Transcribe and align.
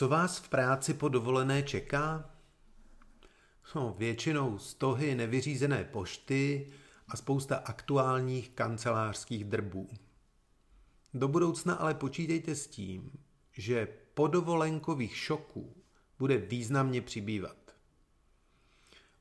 Co 0.00 0.08
vás 0.08 0.38
v 0.38 0.48
práci 0.48 0.94
po 0.94 1.08
dovolené 1.08 1.62
čeká? 1.62 2.30
No, 3.74 3.94
většinou 3.98 4.58
stohy 4.58 5.14
nevyřízené 5.14 5.84
pošty 5.84 6.72
a 7.08 7.16
spousta 7.16 7.56
aktuálních 7.56 8.50
kancelářských 8.50 9.44
drbů. 9.44 9.88
Do 11.14 11.28
budoucna 11.28 11.74
ale 11.74 11.94
počítejte 11.94 12.54
s 12.54 12.66
tím, 12.66 13.10
že 13.52 13.88
podovolenkových 14.14 15.16
šoků 15.16 15.76
bude 16.18 16.38
významně 16.38 17.02
přibývat. 17.02 17.74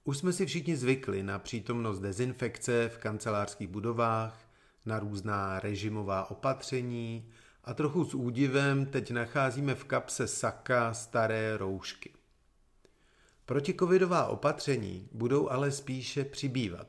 Už 0.04 0.18
jsme 0.18 0.34
si 0.34 0.46
všichni 0.46 0.77
zvykli 0.77 1.23
na 1.23 1.39
přítomnost 1.39 2.00
dezinfekce 2.00 2.89
v 2.89 2.98
kancelářských 2.98 3.68
budovách, 3.68 4.50
na 4.86 5.00
různá 5.00 5.59
režimová 5.59 6.32
opatření 6.32 7.32
a 7.70 7.74
trochu 7.74 8.06
s 8.06 8.14
údivem 8.14 8.86
teď 8.86 9.12
nacházíme 9.12 9.76
v 9.76 9.84
kapse 9.84 10.28
saka 10.28 10.94
staré 10.94 11.58
roušky. 11.58 12.14
Protikovidová 13.46 14.26
opatření 14.26 15.10
budou 15.12 15.50
ale 15.50 15.72
spíše 15.72 16.24
přibývat. 16.26 16.88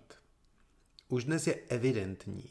Už 1.08 1.24
dnes 1.24 1.46
je 1.46 1.54
evidentní, 1.54 2.44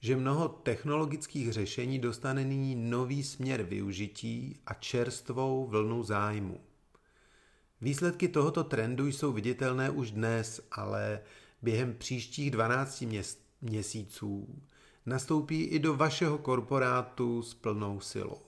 že 0.00 0.16
mnoho 0.16 0.48
technologických 0.48 1.52
řešení 1.52 1.98
dostane 1.98 2.44
nyní 2.44 2.74
nový 2.74 3.22
směr 3.22 3.62
využití 3.62 4.60
a 4.66 4.74
čerstvou 4.74 5.66
vlnu 5.66 6.02
zájmu. 6.02 6.60
Výsledky 7.80 8.28
tohoto 8.28 8.64
trendu 8.64 9.06
jsou 9.06 9.32
viditelné 9.32 9.90
už 9.90 10.10
dnes, 10.10 10.60
ale 10.70 11.20
během 11.62 11.94
příštích 11.94 12.50
12 12.50 13.04
měsíců 13.60 14.62
nastoupí 15.08 15.64
i 15.64 15.78
do 15.78 15.96
vašeho 15.96 16.38
korporátu 16.38 17.42
s 17.42 17.54
plnou 17.54 18.00
silou. 18.00 18.42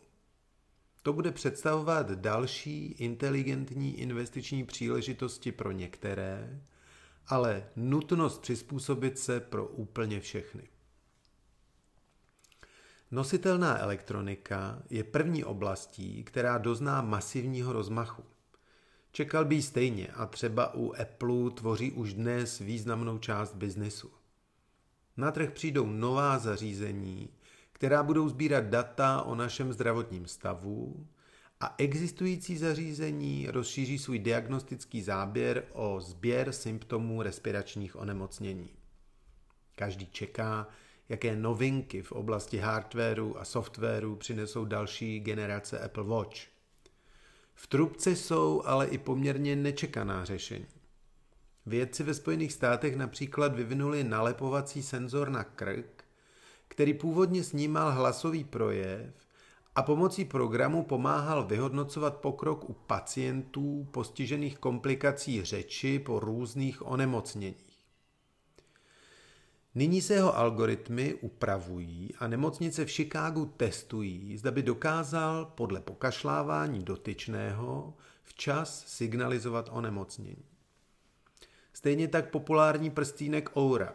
To 1.02 1.12
bude 1.12 1.32
představovat 1.32 2.10
další 2.10 2.86
inteligentní 2.86 4.00
investiční 4.00 4.64
příležitosti 4.64 5.52
pro 5.52 5.72
některé, 5.72 6.62
ale 7.26 7.64
nutnost 7.76 8.38
přizpůsobit 8.38 9.18
se 9.18 9.40
pro 9.40 9.66
úplně 9.66 10.20
všechny. 10.20 10.68
Nositelná 13.10 13.78
elektronika 13.78 14.82
je 14.90 15.04
první 15.04 15.44
oblastí, 15.44 16.24
která 16.24 16.58
dozná 16.58 17.02
masivního 17.02 17.72
rozmachu. 17.72 18.24
Čekal 19.12 19.44
by 19.44 19.62
stejně 19.62 20.08
a 20.08 20.26
třeba 20.26 20.74
u 20.74 20.92
Apple 21.00 21.50
tvoří 21.54 21.92
už 21.92 22.14
dnes 22.14 22.58
významnou 22.58 23.18
část 23.18 23.54
biznesu. 23.54 24.19
Na 25.20 25.30
trh 25.30 25.50
přijdou 25.50 25.86
nová 25.86 26.38
zařízení, 26.38 27.28
která 27.72 28.02
budou 28.02 28.28
sbírat 28.28 28.64
data 28.64 29.22
o 29.22 29.34
našem 29.34 29.72
zdravotním 29.72 30.26
stavu 30.26 31.06
a 31.60 31.74
existující 31.78 32.56
zařízení 32.56 33.46
rozšíří 33.50 33.98
svůj 33.98 34.18
diagnostický 34.18 35.02
záběr 35.02 35.64
o 35.72 36.00
sběr 36.00 36.52
symptomů 36.52 37.22
respiračních 37.22 37.96
onemocnění. 37.96 38.68
Každý 39.76 40.06
čeká, 40.06 40.68
jaké 41.08 41.36
novinky 41.36 42.02
v 42.02 42.12
oblasti 42.12 42.58
hardwareu 42.58 43.36
a 43.38 43.44
softwaru 43.44 44.16
přinesou 44.16 44.64
další 44.64 45.20
generace 45.20 45.80
Apple 45.80 46.04
Watch. 46.04 46.38
V 47.54 47.66
trubce 47.66 48.16
jsou 48.16 48.62
ale 48.64 48.86
i 48.86 48.98
poměrně 48.98 49.56
nečekaná 49.56 50.24
řešení. 50.24 50.79
Vědci 51.70 52.02
ve 52.02 52.14
Spojených 52.14 52.52
státech 52.52 52.96
například 52.96 53.54
vyvinuli 53.54 54.04
nalepovací 54.04 54.82
senzor 54.82 55.28
na 55.28 55.44
krk, 55.44 56.04
který 56.68 56.94
původně 56.94 57.44
snímal 57.44 57.92
hlasový 57.92 58.44
projev 58.44 59.14
a 59.74 59.82
pomocí 59.82 60.24
programu 60.24 60.82
pomáhal 60.82 61.44
vyhodnocovat 61.44 62.16
pokrok 62.16 62.70
u 62.70 62.72
pacientů 62.72 63.88
postižených 63.90 64.58
komplikací 64.58 65.44
řeči 65.44 65.98
po 65.98 66.20
různých 66.20 66.86
onemocněních. 66.86 67.86
Nyní 69.74 70.02
se 70.02 70.14
jeho 70.14 70.38
algoritmy 70.38 71.14
upravují 71.14 72.14
a 72.18 72.28
nemocnice 72.28 72.84
v 72.84 72.90
Chicagu 72.90 73.46
testují, 73.56 74.36
zda 74.36 74.50
by 74.50 74.62
dokázal 74.62 75.44
podle 75.44 75.80
pokašlávání 75.80 76.84
dotyčného 76.84 77.94
včas 78.22 78.84
signalizovat 78.86 79.68
onemocnění. 79.72 80.49
Stejně 81.80 82.08
tak 82.08 82.30
populární 82.30 82.90
prstýnek 82.90 83.56
Oura. 83.56 83.94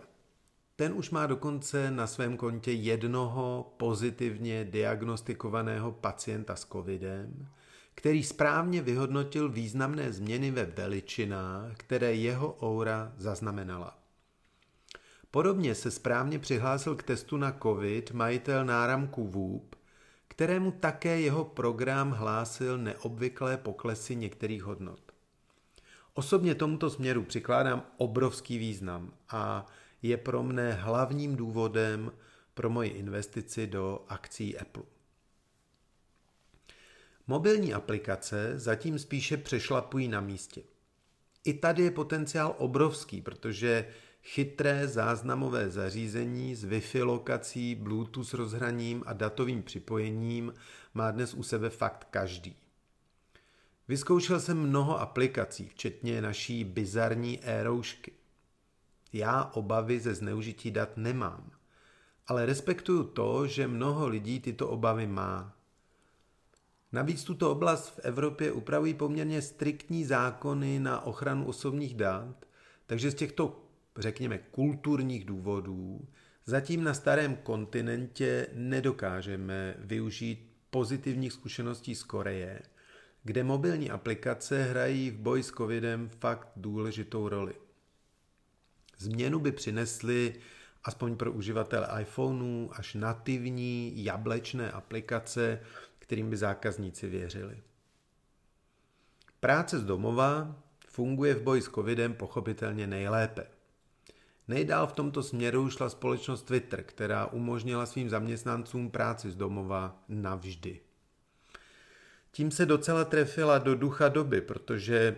Ten 0.76 0.94
už 0.94 1.10
má 1.10 1.28
dokonce 1.28 1.92
na 1.92 2.08
svém 2.08 2.38
kontě 2.38 2.72
jednoho 2.72 3.74
pozitivně 3.78 4.66
diagnostikovaného 4.66 5.92
pacienta 5.92 6.56
s 6.56 6.66
covidem, 6.66 7.48
který 7.96 8.24
správně 8.24 8.82
vyhodnotil 8.82 9.50
významné 9.50 10.14
změny 10.14 10.52
ve 10.52 10.66
veličinách, 10.66 11.74
které 11.78 12.14
jeho 12.16 12.58
Oura 12.64 13.14
zaznamenala. 13.18 14.00
Podobně 15.32 15.76
se 15.76 15.92
správně 15.92 16.40
přihlásil 16.40 16.96
k 16.96 17.04
testu 17.04 17.38
na 17.38 17.52
COVID 17.62 18.12
majitel 18.12 18.66
náramku 18.66 19.28
Whoop, 19.28 19.76
kterému 20.28 20.72
také 20.72 21.22
jeho 21.22 21.46
program 21.46 22.12
hlásil 22.12 22.78
neobvyklé 22.78 23.58
poklesy 23.58 24.16
některých 24.16 24.64
hodnot. 24.64 25.15
Osobně 26.18 26.56
tomuto 26.56 26.90
směru 26.90 27.24
přikládám 27.24 27.84
obrovský 27.98 28.58
význam 28.58 29.14
a 29.30 29.66
je 30.02 30.18
pro 30.18 30.44
mne 30.44 30.72
hlavním 30.72 31.36
důvodem 31.36 32.12
pro 32.54 32.70
moji 32.70 32.90
investici 32.90 33.68
do 33.68 34.06
akcí 34.08 34.58
Apple. 34.58 34.84
Mobilní 37.28 37.74
aplikace 37.74 38.60
zatím 38.60 39.00
spíše 39.00 39.38
přešlapují 39.38 40.08
na 40.08 40.22
místě. 40.22 40.64
I 41.44 41.54
tady 41.54 41.84
je 41.84 41.92
potenciál 41.92 42.56
obrovský, 42.58 43.22
protože 43.22 43.88
chytré 44.24 44.88
záznamové 44.88 45.70
zařízení 45.70 46.56
s 46.56 46.66
Wi-Fi 46.66 47.06
lokací, 47.06 47.76
Bluetooth 47.76 48.34
rozhraním 48.34 49.04
a 49.06 49.14
datovým 49.14 49.64
připojením 49.64 50.54
má 50.94 51.12
dnes 51.12 51.34
u 51.34 51.44
sebe 51.44 51.70
fakt 51.70 52.08
každý. 52.12 52.65
Vyzkoušel 53.88 54.40
jsem 54.40 54.60
mnoho 54.60 55.00
aplikací, 55.00 55.68
včetně 55.68 56.22
naší 56.22 56.64
bizarní 56.64 57.40
e-roušky. 57.44 58.12
Já 59.14 59.44
obavy 59.44 60.00
ze 60.00 60.16
zneužití 60.16 60.72
dat 60.72 60.98
nemám, 60.98 61.52
ale 62.28 62.46
respektuju 62.46 63.04
to, 63.04 63.48
že 63.48 63.68
mnoho 63.68 64.08
lidí 64.08 64.40
tyto 64.40 64.70
obavy 64.70 65.08
má. 65.08 65.56
Navíc 66.92 67.24
tuto 67.24 67.52
oblast 67.52 67.90
v 67.90 68.00
Evropě 68.00 68.52
upravují 68.52 68.94
poměrně 68.94 69.42
striktní 69.42 70.06
zákony 70.06 70.80
na 70.80 71.02
ochranu 71.02 71.48
osobních 71.48 71.94
dat, 71.94 72.46
takže 72.86 73.12
z 73.12 73.16
těchto, 73.16 73.64
řekněme, 73.98 74.38
kulturních 74.38 75.26
důvodů 75.26 76.08
zatím 76.46 76.84
na 76.84 76.94
starém 76.94 77.36
kontinentě 77.36 78.48
nedokážeme 78.54 79.76
využít 79.78 80.52
pozitivních 80.70 81.34
zkušeností 81.34 81.96
z 81.96 82.04
Koreje– 82.04 82.62
kde 83.26 83.44
mobilní 83.44 83.92
aplikace 83.92 84.64
hrají 84.64 85.12
v 85.12 85.18
boji 85.18 85.44
s 85.44 85.52
covidem 85.52 86.10
fakt 86.20 86.48
důležitou 86.56 87.30
roli. 87.30 87.54
Změnu 88.98 89.40
by 89.40 89.52
přinesly 89.52 90.36
aspoň 90.84 91.16
pro 91.16 91.32
uživatele 91.32 92.02
iPhoneů 92.02 92.70
až 92.74 92.94
nativní 92.94 94.04
jablečné 94.04 94.72
aplikace, 94.72 95.62
kterým 96.00 96.30
by 96.30 96.38
zákazníci 96.38 97.08
věřili. 97.08 97.64
Práce 99.40 99.80
z 99.80 99.84
domova 99.84 100.56
funguje 100.88 101.36
v 101.36 101.42
boji 101.42 101.62
s 101.62 101.70
covidem 101.70 102.14
pochopitelně 102.14 102.88
nejlépe. 102.88 103.48
Nejdál 104.48 104.88
v 104.88 104.94
tomto 104.94 105.24
směru 105.24 105.70
šla 105.70 105.90
společnost 105.90 106.42
Twitter, 106.42 106.84
která 106.84 107.26
umožnila 107.26 107.86
svým 107.86 108.10
zaměstnancům 108.10 108.92
práci 108.92 109.32
z 109.32 109.36
domova 109.36 110.04
navždy. 110.10 110.82
Tím 112.36 112.52
se 112.52 112.66
docela 112.66 113.06
trefila 113.06 113.58
do 113.58 113.76
ducha 113.76 114.10
doby, 114.10 114.42
protože 114.42 115.16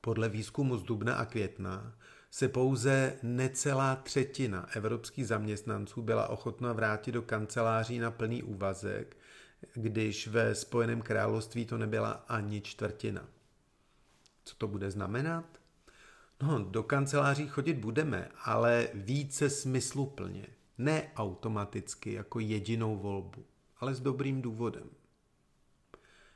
podle 0.00 0.28
výzkumu 0.28 0.76
z 0.76 0.82
dubna 0.82 1.14
a 1.14 1.24
května 1.24 1.96
se 2.30 2.48
pouze 2.48 3.18
necelá 3.22 3.96
třetina 3.96 4.68
evropských 4.74 5.26
zaměstnanců 5.26 6.02
byla 6.02 6.28
ochotná 6.28 6.72
vrátit 6.72 7.12
do 7.12 7.22
kanceláří 7.22 7.98
na 7.98 8.10
plný 8.10 8.42
úvazek, 8.42 9.16
když 9.74 10.28
ve 10.28 10.54
Spojeném 10.54 11.02
království 11.02 11.66
to 11.66 11.78
nebyla 11.78 12.10
ani 12.28 12.60
čtvrtina. 12.60 13.28
Co 14.44 14.54
to 14.56 14.68
bude 14.68 14.90
znamenat? 14.90 15.60
No, 16.42 16.58
do 16.58 16.82
kanceláří 16.82 17.48
chodit 17.48 17.74
budeme, 17.74 18.28
ale 18.44 18.88
více 18.94 19.50
smysluplně. 19.50 20.46
Ne 20.78 21.12
automaticky 21.16 22.12
jako 22.12 22.40
jedinou 22.40 22.96
volbu, 22.96 23.44
ale 23.80 23.94
s 23.94 24.00
dobrým 24.00 24.42
důvodem. 24.42 24.90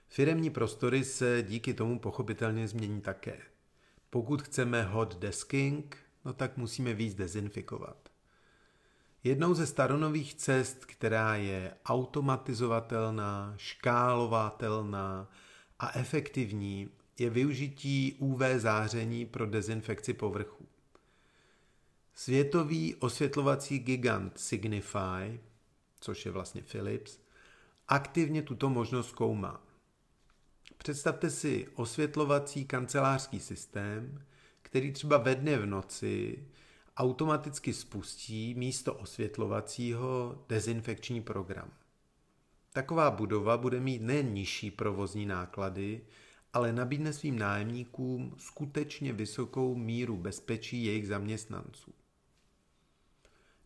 Firemní 0.08 0.50
prostory 0.50 1.04
se 1.04 1.42
díky 1.48 1.74
tomu 1.74 1.98
pochopitelně 1.98 2.68
změní 2.68 3.00
také. 3.00 3.40
Pokud 4.10 4.42
chceme 4.42 4.82
hot 4.82 5.16
desking, 5.18 5.96
no 6.24 6.32
tak 6.32 6.56
musíme 6.56 6.94
víc 6.94 7.14
dezinfikovat. 7.14 8.08
Jednou 9.24 9.54
ze 9.54 9.66
staronových 9.66 10.34
cest, 10.34 10.84
která 10.84 11.36
je 11.36 11.74
automatizovatelná, 11.84 13.54
škálovatelná 13.56 15.30
a 15.78 15.98
efektivní 15.98 16.88
je 17.18 17.30
využití 17.30 18.16
UV 18.18 18.40
záření 18.56 19.26
pro 19.26 19.46
dezinfekci 19.46 20.12
povrchů. 20.12 20.66
Světový 22.14 22.94
osvětlovací 22.94 23.78
gigant 23.78 24.38
Signify, 24.38 25.40
což 26.00 26.26
je 26.26 26.32
vlastně 26.32 26.62
Philips, 26.62 27.18
aktivně 27.88 28.42
tuto 28.42 28.70
možnost 28.70 29.08
zkoumá. 29.08 29.67
Představte 30.78 31.30
si 31.30 31.68
osvětlovací 31.74 32.64
kancelářský 32.64 33.40
systém, 33.40 34.22
který 34.62 34.92
třeba 34.92 35.18
ve 35.18 35.34
dne 35.34 35.58
v 35.58 35.66
noci 35.66 36.44
automaticky 36.96 37.72
spustí 37.72 38.54
místo 38.54 38.94
osvětlovacího 38.94 40.44
dezinfekční 40.48 41.22
program. 41.22 41.70
Taková 42.72 43.10
budova 43.10 43.56
bude 43.56 43.80
mít 43.80 44.02
nejen 44.02 44.32
nižší 44.32 44.70
provozní 44.70 45.26
náklady, 45.26 46.00
ale 46.52 46.72
nabídne 46.72 47.12
svým 47.12 47.38
nájemníkům 47.38 48.34
skutečně 48.38 49.12
vysokou 49.12 49.74
míru 49.74 50.16
bezpečí 50.16 50.84
jejich 50.84 51.08
zaměstnanců. 51.08 51.92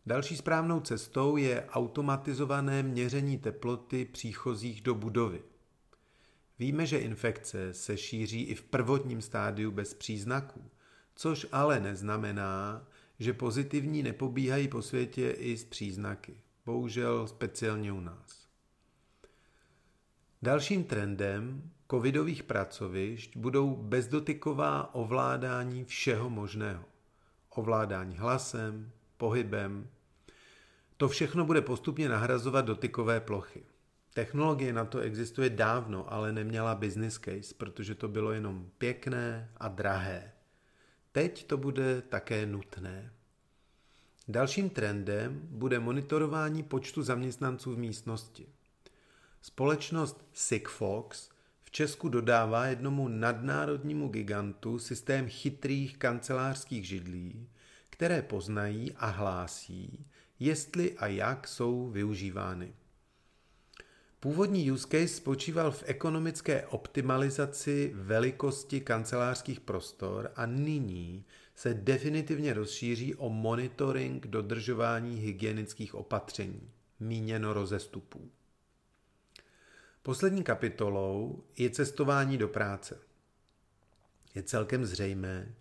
Další 0.05 0.37
správnou 0.37 0.79
cestou 0.79 1.37
je 1.37 1.65
automatizované 1.69 2.83
měření 2.83 3.37
teploty 3.37 4.05
příchozích 4.05 4.81
do 4.81 4.95
budovy. 4.95 5.41
Víme, 6.63 6.85
že 6.85 6.97
infekce 6.97 7.73
se 7.73 7.97
šíří 7.97 8.43
i 8.43 8.55
v 8.55 8.63
prvotním 8.63 9.21
stádiu 9.21 9.71
bez 9.71 9.93
příznaků, 9.93 10.71
což 11.15 11.47
ale 11.51 11.79
neznamená, 11.79 12.87
že 13.19 13.33
pozitivní 13.33 14.03
nepobíhají 14.03 14.67
po 14.67 14.81
světě 14.81 15.29
i 15.29 15.57
s 15.57 15.63
příznaky. 15.63 16.37
Bohužel 16.65 17.27
speciálně 17.27 17.91
u 17.91 17.99
nás. 17.99 18.47
Dalším 20.41 20.83
trendem 20.83 21.71
covidových 21.91 22.43
pracovišť 22.43 23.37
budou 23.37 23.75
bezdotyková 23.75 24.95
ovládání 24.95 25.85
všeho 25.85 26.29
možného. 26.29 26.85
Ovládání 27.49 28.17
hlasem, 28.17 28.91
pohybem. 29.17 29.89
To 30.97 31.09
všechno 31.09 31.45
bude 31.45 31.61
postupně 31.61 32.09
nahrazovat 32.09 32.65
dotykové 32.65 33.19
plochy. 33.19 33.63
Technologie 34.13 34.73
na 34.73 34.85
to 34.85 34.99
existuje 34.99 35.49
dávno, 35.49 36.13
ale 36.13 36.31
neměla 36.31 36.75
business 36.75 37.19
case, 37.19 37.53
protože 37.57 37.95
to 37.95 38.07
bylo 38.07 38.31
jenom 38.31 38.69
pěkné 38.77 39.49
a 39.57 39.67
drahé. 39.67 40.31
Teď 41.11 41.47
to 41.47 41.57
bude 41.57 42.01
také 42.01 42.45
nutné. 42.45 43.13
Dalším 44.27 44.69
trendem 44.69 45.41
bude 45.43 45.79
monitorování 45.79 46.63
počtu 46.63 47.03
zaměstnanců 47.03 47.75
v 47.75 47.77
místnosti. 47.77 48.47
Společnost 49.41 50.25
Sigfox 50.33 51.29
v 51.63 51.71
Česku 51.71 52.09
dodává 52.09 52.65
jednomu 52.65 53.07
nadnárodnímu 53.07 54.07
gigantu 54.07 54.79
systém 54.79 55.29
chytrých 55.29 55.97
kancelářských 55.97 56.87
židlí, 56.87 57.49
které 57.89 58.21
poznají 58.21 58.91
a 58.91 59.07
hlásí, 59.07 60.05
jestli 60.39 60.97
a 60.97 61.07
jak 61.07 61.47
jsou 61.47 61.89
využívány. 61.89 62.73
Původní 64.23 64.71
use 64.71 64.87
case 64.87 65.07
spočíval 65.07 65.71
v 65.71 65.83
ekonomické 65.85 66.67
optimalizaci 66.67 67.91
velikosti 67.95 68.81
kancelářských 68.81 69.59
prostor 69.59 70.31
a 70.35 70.45
nyní 70.45 71.25
se 71.55 71.73
definitivně 71.73 72.53
rozšíří 72.53 73.15
o 73.15 73.29
monitoring 73.29 74.27
dodržování 74.27 75.15
hygienických 75.17 75.95
opatření, 75.95 76.69
míněno 76.99 77.53
rozestupů. 77.53 78.31
Poslední 80.03 80.43
kapitolou 80.43 81.43
je 81.57 81.69
cestování 81.69 82.37
do 82.37 82.47
práce. 82.47 82.99
Je 84.35 84.43
celkem 84.43 84.85
zřejmé, 84.85 85.55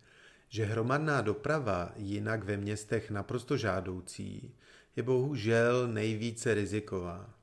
že 0.49 0.65
hromadná 0.65 1.21
doprava, 1.21 1.93
jinak 1.97 2.45
ve 2.45 2.57
městech 2.57 3.11
naprosto 3.11 3.57
žádoucí, 3.57 4.55
je 4.97 5.03
bohužel 5.03 5.89
nejvíce 5.89 6.55
riziková. 6.55 7.42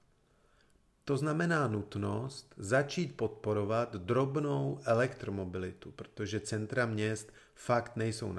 To 1.10 1.18
znamená 1.18 1.68
nutnost 1.68 2.54
začít 2.58 3.18
podporovat 3.18 3.96
drobnou 3.96 4.80
elektromobilitu, 4.86 5.92
protože 5.92 6.40
centra 6.40 6.86
měst 6.86 7.32
fakt 7.56 7.96
nejsou 7.96 8.36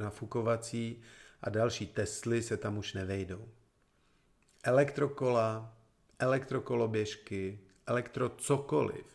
nafukovací 0.00 1.02
a 1.40 1.50
další 1.50 1.86
Tesly 1.86 2.42
se 2.42 2.56
tam 2.56 2.78
už 2.78 2.94
nevejdou. 2.94 3.48
Elektrokola, 4.62 5.76
elektrokoloběžky, 6.18 7.60
elektro 7.86 8.28
cokoliv, 8.28 9.06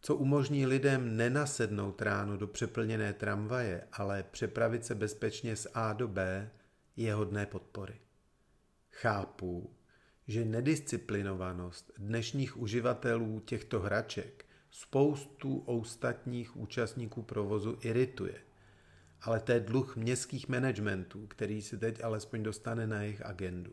co 0.00 0.14
umožní 0.14 0.66
lidem 0.66 1.16
nenasednout 1.16 2.02
ráno 2.02 2.36
do 2.36 2.46
přeplněné 2.46 3.12
tramvaje, 3.12 3.88
ale 3.92 4.22
přepravit 4.22 4.84
se 4.84 4.94
bezpečně 4.94 5.56
z 5.56 5.66
A 5.74 5.92
do 5.92 6.08
B, 6.08 6.50
je 6.96 7.14
hodné 7.14 7.46
podpory. 7.46 8.00
Chápu, 8.90 9.77
že 10.28 10.44
nedisciplinovanost 10.44 11.92
dnešních 11.98 12.56
uživatelů 12.56 13.40
těchto 13.40 13.80
hraček 13.80 14.44
spoustu 14.70 15.58
ostatních 15.58 16.56
účastníků 16.56 17.22
provozu 17.22 17.78
irituje. 17.80 18.34
Ale 19.20 19.40
to 19.40 19.52
je 19.52 19.60
dluh 19.60 19.96
městských 19.96 20.48
managementů, 20.48 21.26
který 21.26 21.62
si 21.62 21.78
teď 21.78 22.04
alespoň 22.04 22.42
dostane 22.42 22.86
na 22.86 23.02
jejich 23.02 23.26
agendu. 23.26 23.72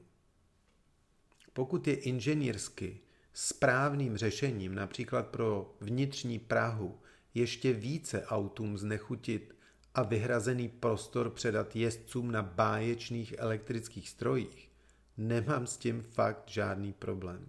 Pokud 1.53 1.87
je 1.87 1.95
inženýrsky 1.95 2.99
správným 3.33 4.17
řešením 4.17 4.75
například 4.75 5.27
pro 5.27 5.75
vnitřní 5.81 6.39
Prahu 6.39 6.99
ještě 7.33 7.73
více 7.73 8.25
autům 8.25 8.77
znechutit 8.77 9.55
a 9.95 10.03
vyhrazený 10.03 10.69
prostor 10.69 11.29
předat 11.29 11.75
jezdcům 11.75 12.31
na 12.31 12.43
báječných 12.43 13.35
elektrických 13.37 14.09
strojích, 14.09 14.71
Nemám 15.17 15.67
s 15.67 15.77
tím 15.77 16.01
fakt 16.01 16.43
žádný 16.49 16.93
problém. 16.93 17.47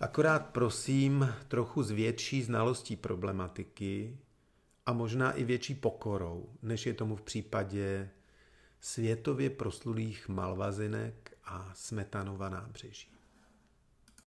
Akorát 0.00 0.46
prosím 0.46 1.34
trochu 1.48 1.82
s 1.82 1.90
větší 1.90 2.42
znalostí 2.42 2.96
problematiky 2.96 4.18
a 4.86 4.92
možná 4.92 5.32
i 5.32 5.44
větší 5.44 5.74
pokorou, 5.74 6.48
než 6.62 6.86
je 6.86 6.94
tomu 6.94 7.16
v 7.16 7.22
případě 7.22 8.10
světově 8.80 9.50
proslulých 9.50 10.28
malvazinek 10.28 11.38
a 11.44 11.70
smetanova 11.74 12.48
nábřeží. 12.48 13.17